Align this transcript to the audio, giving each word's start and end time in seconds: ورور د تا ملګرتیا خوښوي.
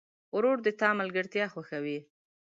ورور 0.35 0.57
د 0.65 0.67
تا 0.79 0.89
ملګرتیا 0.99 1.45
خوښوي. 1.53 1.99